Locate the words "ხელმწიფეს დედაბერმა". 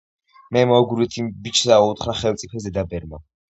2.23-3.25